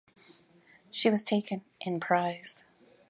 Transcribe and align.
She 0.89 1.11
was 1.11 1.21
taken 1.23 1.63
in 1.79 1.99
prize. 1.99 2.65